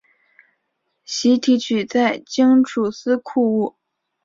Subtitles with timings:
[1.05, 3.75] 徙提举在京诸司库务。